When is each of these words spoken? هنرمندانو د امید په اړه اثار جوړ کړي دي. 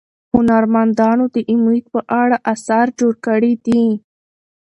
هنرمندانو 0.33 1.25
د 1.35 1.37
امید 1.53 1.83
په 1.93 1.99
اړه 2.21 2.37
اثار 2.53 2.87
جوړ 2.99 3.13
کړي 3.25 3.53
دي. 3.65 3.83